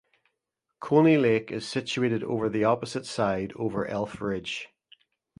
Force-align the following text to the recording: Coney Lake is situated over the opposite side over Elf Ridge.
Coney 0.79 1.15
Lake 1.15 1.51
is 1.51 1.67
situated 1.67 2.23
over 2.23 2.49
the 2.49 2.63
opposite 2.63 3.05
side 3.05 3.53
over 3.55 3.85
Elf 3.85 4.19
Ridge. 4.19 4.69